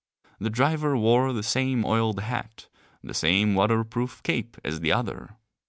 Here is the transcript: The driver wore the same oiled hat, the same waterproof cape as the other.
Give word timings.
The 0.39 0.49
driver 0.49 0.97
wore 0.97 1.31
the 1.31 1.43
same 1.43 1.85
oiled 1.85 2.21
hat, 2.21 2.67
the 3.03 3.13
same 3.13 3.53
waterproof 3.53 4.23
cape 4.23 4.57
as 4.65 4.79
the 4.79 4.91
other. 4.91 5.35